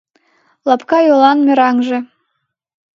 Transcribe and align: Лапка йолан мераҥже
Лапка 0.67 0.99
йолан 1.07 1.37
мераҥже 1.45 1.99